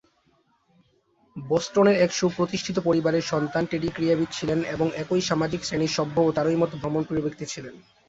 [1.35, 6.57] বোস্টনের এক সুপ্রতিষ্ঠিত পরিবারের সন্তান টেডি ক্রীড়াবিদ ছিলেন এবং একই সামাজিক শ্রেণীর সভ্য ও তারই
[6.61, 7.75] মত ভ্রমণপ্রিয় ব্যক্তি ছিলেন।